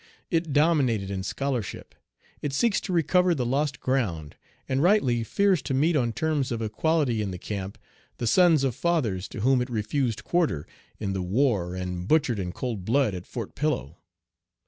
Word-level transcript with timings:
It 0.31 0.51
dominated 0.51 1.11
in 1.11 1.21
scholarship. 1.21 1.93
It 2.41 2.53
seeks 2.53 2.81
to 2.81 2.91
recover 2.91 3.35
the 3.35 3.45
lost 3.45 3.79
ground, 3.79 4.35
and 4.67 4.81
rightly 4.81 5.23
fears 5.23 5.61
to 5.61 5.75
meet 5.75 5.95
on 5.95 6.11
terms 6.11 6.51
of 6.51 6.59
equality 6.59 7.21
in 7.21 7.29
the 7.29 7.37
camp 7.37 7.77
the 8.17 8.25
sons 8.25 8.63
of 8.63 8.73
fathers 8.73 9.27
to 9.27 9.41
whom 9.41 9.61
it 9.61 9.69
refused 9.69 10.23
quarter 10.23 10.65
in 10.99 11.13
the 11.13 11.21
war 11.21 11.75
and 11.75 12.07
butchered 12.07 12.39
in 12.39 12.51
cold 12.51 12.83
blood 12.83 13.13
at 13.13 13.27
Fort 13.27 13.53
Pillow. 13.53 13.99